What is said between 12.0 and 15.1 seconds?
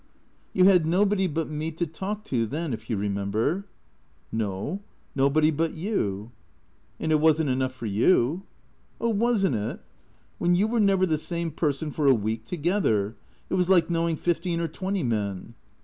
a week together. It was like knowing fifteen or twenty